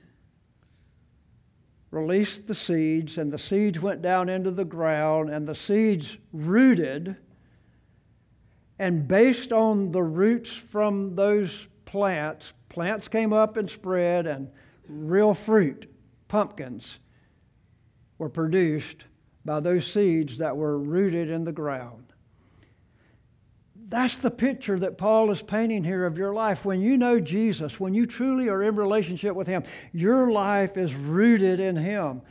[1.90, 7.16] released the seeds, and the seeds went down into the ground, and the seeds rooted.
[8.78, 14.50] And based on the roots from those plants, plants came up and spread, and
[14.88, 15.88] real fruit,
[16.26, 16.98] pumpkins,
[18.18, 19.04] were produced
[19.44, 22.12] by those seeds that were rooted in the ground.
[23.88, 26.64] That's the picture that Paul is painting here of your life.
[26.64, 29.62] When you know Jesus, when you truly are in relationship with Him,
[29.92, 32.22] your life is rooted in Him.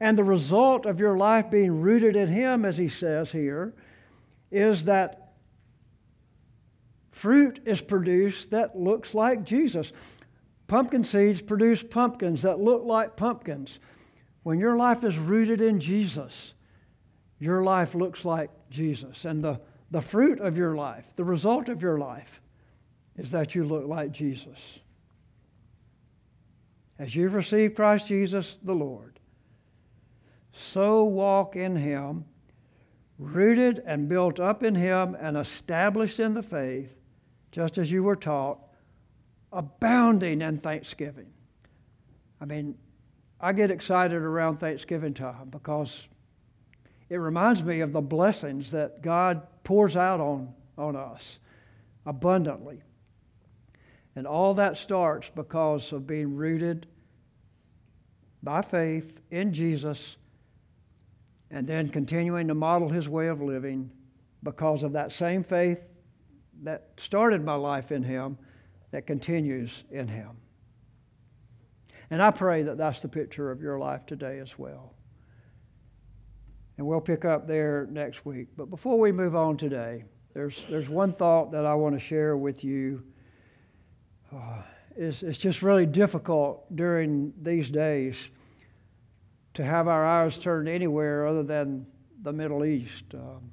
[0.00, 3.74] And the result of your life being rooted in Him, as he says here,
[4.50, 5.21] is that
[7.22, 9.92] fruit is produced that looks like Jesus.
[10.66, 13.78] Pumpkin seeds produce pumpkins that look like pumpkins.
[14.42, 16.54] When your life is rooted in Jesus,
[17.38, 19.24] your life looks like Jesus.
[19.24, 19.60] And the
[19.92, 22.40] the fruit of your life, the result of your life,
[23.16, 24.80] is that you look like Jesus.
[26.98, 29.20] As you've received Christ Jesus the Lord,
[30.50, 32.24] so walk in Him,
[33.18, 37.01] rooted and built up in Him and established in the faith,
[37.52, 38.58] just as you were taught,
[39.52, 41.30] abounding in thanksgiving.
[42.40, 42.76] I mean,
[43.40, 46.08] I get excited around Thanksgiving time because
[47.08, 51.38] it reminds me of the blessings that God pours out on, on us
[52.06, 52.82] abundantly.
[54.16, 56.86] And all that starts because of being rooted
[58.42, 60.16] by faith in Jesus
[61.50, 63.90] and then continuing to model his way of living
[64.42, 65.84] because of that same faith
[66.62, 68.38] that started my life in him
[68.90, 70.30] that continues in him.
[72.10, 74.94] And I pray that that's the picture of your life today as well.
[76.76, 78.48] And we'll pick up there next week.
[78.56, 80.04] But before we move on today,
[80.34, 83.02] there's, there's one thought that I want to share with you.
[84.34, 84.62] Uh,
[84.96, 88.28] it's, it's just really difficult during these days
[89.54, 91.86] to have our eyes turned anywhere other than
[92.22, 93.50] the Middle East, um,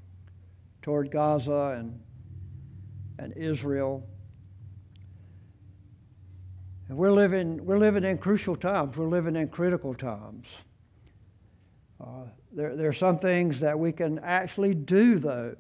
[0.82, 2.00] toward Gaza and,
[3.20, 4.08] and Israel.
[6.88, 8.98] And we're living, we're living in crucial times.
[8.98, 10.48] We're living in critical times.
[12.02, 15.56] Uh, there, there are some things that we can actually do, though,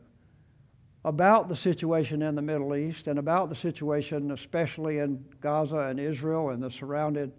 [1.06, 6.00] about the situation in the Middle East and about the situation, especially in Gaza and
[6.00, 7.32] Israel and the surrounded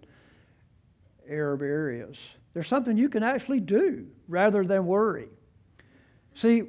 [1.29, 2.17] Arab areas.
[2.53, 5.29] There's something you can actually do rather than worry.
[6.35, 6.63] See,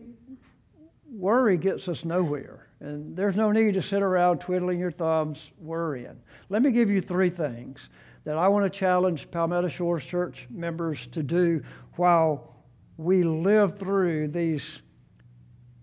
[1.10, 6.20] worry gets us nowhere, and there's no need to sit around twiddling your thumbs worrying.
[6.48, 7.88] Let me give you three things
[8.24, 11.62] that I want to challenge Palmetto Shores Church members to do
[11.94, 12.56] while
[12.96, 14.80] we live through these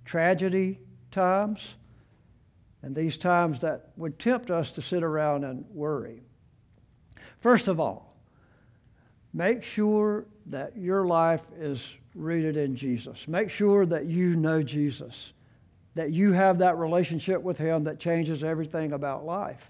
[0.03, 0.79] tragedy
[1.09, 1.75] times
[2.81, 6.21] and these times that would tempt us to sit around and worry.
[7.39, 8.17] First of all,
[9.33, 13.25] make sure that your life is rooted in Jesus.
[13.25, 15.31] Make sure that you know Jesus,
[15.99, 19.69] that you have that relationship with Him that changes everything about life.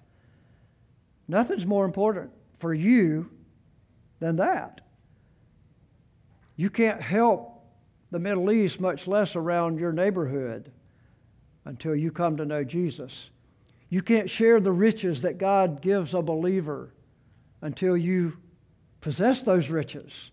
[1.27, 3.31] Nothing's more important for you
[4.19, 4.81] than that.
[6.55, 7.65] You can't help
[8.11, 10.71] the Middle East, much less around your neighborhood,
[11.65, 13.31] until you come to know Jesus.
[13.89, 16.93] You can't share the riches that God gives a believer
[17.59, 18.37] until you
[19.01, 20.29] possess those riches.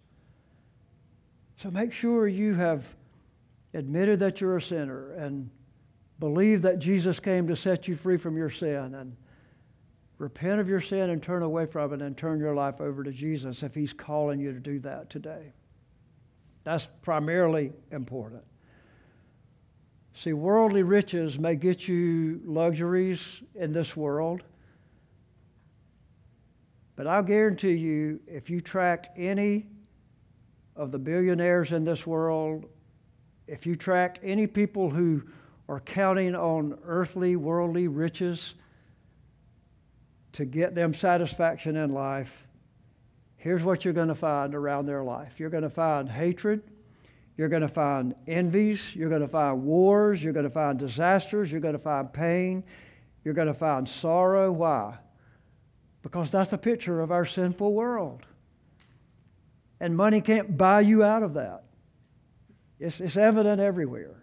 [1.56, 2.84] So make sure you have
[3.72, 5.48] admitted that you're a sinner and
[6.18, 9.16] believe that Jesus came to set you free from your sin and
[10.18, 13.12] repent of your sin and turn away from it and turn your life over to
[13.12, 15.52] Jesus if He's calling you to do that today.
[16.64, 18.42] That's primarily important.
[20.14, 23.20] See, worldly riches may get you luxuries
[23.54, 24.42] in this world,
[26.96, 29.66] but I'll guarantee you if you track any
[30.74, 32.64] of the billionaires in this world,
[33.46, 35.22] if you track any people who
[35.68, 38.54] are counting on earthly, worldly riches
[40.32, 42.46] to get them satisfaction in life,
[43.36, 45.40] here's what you're going to find around their life.
[45.40, 46.62] You're going to find hatred,
[47.36, 48.94] you're going to find envies.
[48.94, 50.22] You're going to find wars.
[50.22, 51.52] You're going to find disasters.
[51.52, 52.64] You're going to find pain.
[53.24, 54.50] You're going to find sorrow.
[54.50, 54.98] Why?
[56.02, 58.24] Because that's a picture of our sinful world.
[59.80, 61.64] And money can't buy you out of that.
[62.78, 64.22] It's, it's evident everywhere.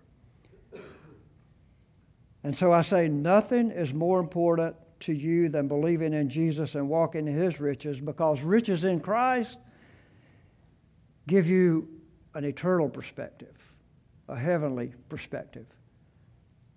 [2.44, 6.90] And so I say, nothing is more important to you than believing in Jesus and
[6.90, 9.58] walking in his riches because riches in Christ
[11.28, 11.88] give you
[12.34, 13.56] an eternal perspective,
[14.28, 15.66] a heavenly perspective.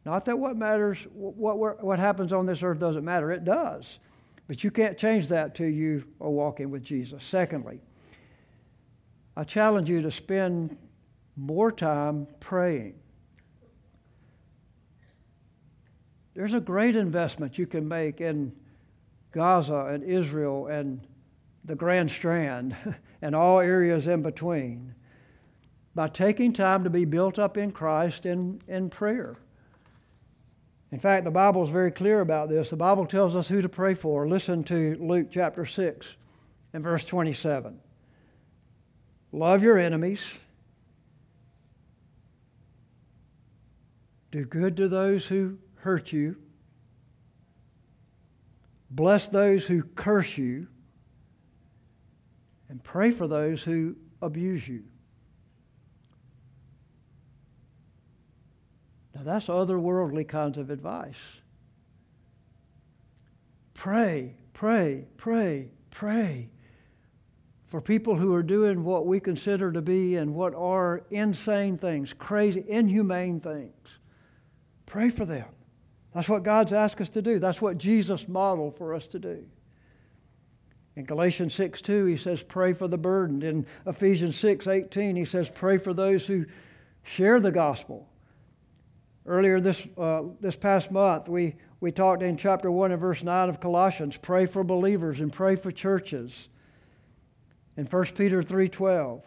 [0.04, 3.32] Not that what matters, what, what happens on this earth doesn't matter.
[3.32, 3.98] It does.
[4.46, 7.24] But you can't change that till you are walking with Jesus.
[7.24, 7.80] Secondly,
[9.36, 10.76] I challenge you to spend
[11.36, 12.94] more time praying.
[16.36, 18.52] There's a great investment you can make in
[19.32, 21.00] Gaza and Israel and
[21.64, 22.76] the Grand Strand
[23.22, 24.94] and all areas in between
[25.94, 29.38] by taking time to be built up in Christ in, in prayer.
[30.92, 32.68] In fact, the Bible is very clear about this.
[32.68, 34.28] The Bible tells us who to pray for.
[34.28, 36.06] Listen to Luke chapter 6
[36.74, 37.80] and verse 27.
[39.32, 40.20] Love your enemies.
[44.30, 45.56] Do good to those who
[45.86, 46.34] hurt you.
[48.90, 50.66] Bless those who curse you.
[52.68, 54.82] And pray for those who abuse you.
[59.14, 61.14] Now, that's otherworldly kinds of advice.
[63.72, 66.50] Pray, pray, pray, pray
[67.66, 72.12] for people who are doing what we consider to be and what are insane things,
[72.12, 74.00] crazy, inhumane things.
[74.84, 75.46] Pray for them.
[76.16, 77.38] That's what God's asked us to do.
[77.38, 79.44] That's what Jesus modeled for us to do.
[80.96, 83.44] In Galatians 6 2, he says, Pray for the burdened.
[83.44, 86.46] In Ephesians 6 18, he says, Pray for those who
[87.02, 88.08] share the gospel.
[89.26, 93.50] Earlier this, uh, this past month, we, we talked in chapter 1 and verse 9
[93.50, 96.48] of Colossians, pray for believers and pray for churches.
[97.76, 99.20] In 1 Peter 3.12,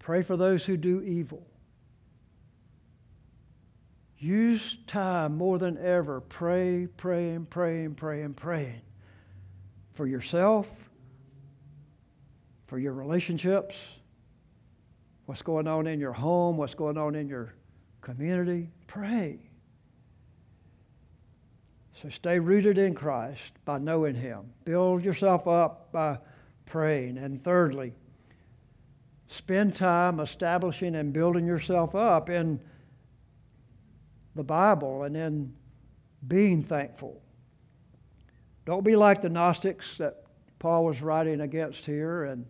[0.00, 1.46] pray for those who do evil.
[4.18, 6.20] Use time more than ever.
[6.20, 8.80] Pray, praying, praying, praying, praying
[9.92, 10.68] for yourself,
[12.66, 13.76] for your relationships,
[15.26, 17.54] what's going on in your home, what's going on in your
[18.00, 19.38] community, pray.
[22.02, 24.52] So stay rooted in Christ by knowing Him.
[24.64, 26.18] Build yourself up by
[26.66, 27.16] praying.
[27.16, 27.94] And thirdly,
[29.28, 32.60] spend time establishing and building yourself up in
[34.36, 35.52] the Bible and in
[36.26, 37.20] being thankful.
[38.64, 40.24] Don't be like the Gnostics that
[40.58, 42.46] Paul was writing against here and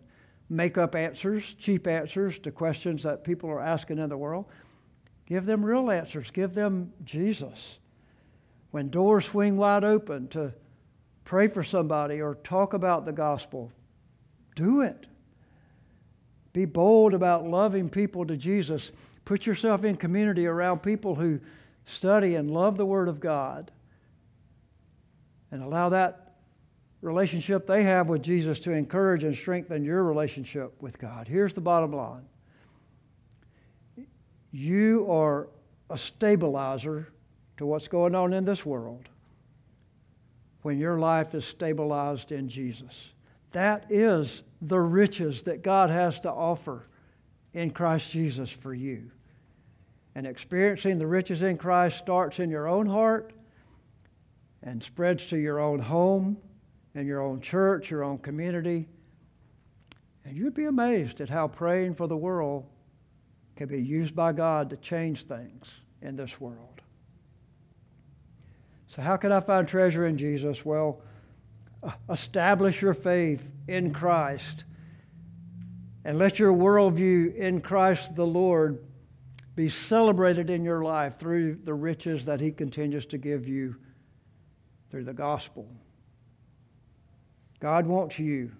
[0.49, 4.45] make up answers, cheap answers to questions that people are asking in the world.
[5.25, 6.31] Give them real answers.
[6.31, 7.79] Give them Jesus.
[8.71, 10.53] When doors swing wide open to
[11.25, 13.71] pray for somebody or talk about the gospel,
[14.55, 15.05] do it.
[16.53, 18.91] Be bold about loving people to Jesus.
[19.25, 21.39] Put yourself in community around people who
[21.87, 23.71] study and love the Word of God.
[25.49, 26.35] And allow that
[27.01, 31.27] relationship they have with Jesus to encourage and strengthen your relationship with God.
[31.27, 32.25] Here's the bottom line
[34.51, 35.49] you are
[35.89, 37.07] a stabilizer
[37.57, 39.07] to what's going on in this world
[40.61, 43.11] when your life is stabilized in Jesus.
[43.51, 46.87] That is the riches that God has to offer
[47.53, 49.11] in Christ Jesus for you.
[50.17, 53.33] And experiencing the riches in Christ starts in your own heart
[54.63, 56.37] and spreads to your own home
[56.95, 58.87] and your own church, your own community.
[60.25, 62.65] And you'd be amazed at how praying for the world
[63.55, 65.67] can be used by God to change things
[66.01, 66.81] in this world.
[68.87, 70.65] So, how can I find treasure in Jesus?
[70.65, 70.99] Well,
[71.83, 74.63] uh, establish your faith in Christ
[76.03, 78.83] and let your worldview in Christ the Lord
[79.57, 83.75] be celebrated in your life through the riches that He continues to give you
[84.91, 85.67] through the gospel.
[87.59, 88.51] God wants you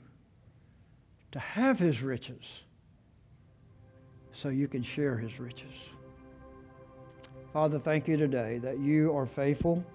[1.34, 2.64] to have His riches
[4.34, 5.90] so you can share His riches.
[7.54, 9.86] Father, thank you today that you are faithful,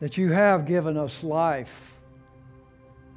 [0.00, 1.96] that you have given us life,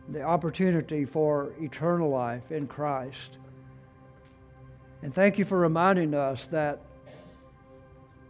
[0.09, 3.39] the opportunity for eternal life in Christ.
[5.01, 6.81] And thank you for reminding us that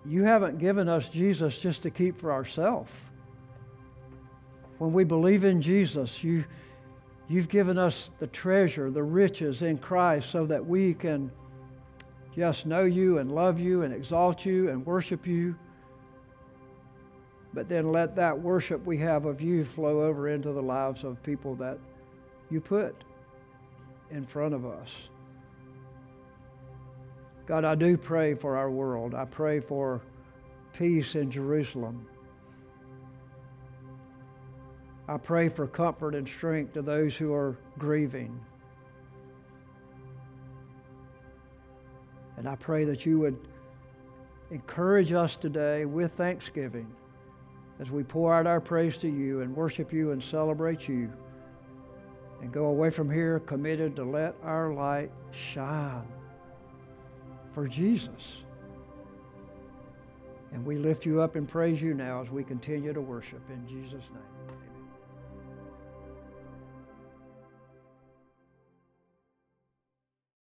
[0.06, 2.92] you haven't given us Jesus just to keep for ourselves.
[4.78, 6.44] When we believe in Jesus, you
[7.28, 11.32] You've given us the treasure, the riches in Christ, so that we can
[12.36, 15.56] just know you and love you and exalt you and worship you.
[17.54, 21.22] But then let that worship we have of you flow over into the lives of
[21.24, 21.80] people that
[22.52, 22.96] you put
[24.12, 24.92] in front of us.
[27.46, 29.14] God, I do pray for our world.
[29.14, 30.02] I pray for
[30.74, 32.08] peace in Jerusalem.
[35.08, 38.40] I pray for comfort and strength to those who are grieving.
[42.38, 43.38] And I pray that you would
[44.50, 46.88] encourage us today with thanksgiving
[47.80, 51.12] as we pour out our praise to you and worship you and celebrate you
[52.42, 56.08] and go away from here committed to let our light shine
[57.56, 58.44] for Jesus.
[60.52, 63.66] And we lift you up and praise you now as we continue to worship in
[63.68, 64.65] Jesus' name.